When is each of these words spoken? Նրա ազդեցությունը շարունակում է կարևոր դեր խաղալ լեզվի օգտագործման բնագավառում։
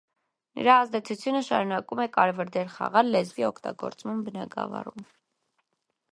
Նրա 0.59 0.75
ազդեցությունը 0.83 1.41
շարունակում 1.47 2.01
է 2.05 2.07
կարևոր 2.15 2.49
դեր 2.55 2.71
խաղալ 2.75 3.11
լեզվի 3.15 3.45
օգտագործման 3.49 4.23
բնագավառում։ 4.31 5.05